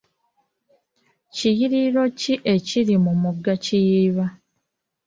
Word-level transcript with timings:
Kiyiriro 1.35 2.03
ki 2.19 2.33
ekiri 2.53 2.95
ku 3.03 3.11
mugga 3.21 3.53
kiyira? 3.63 4.25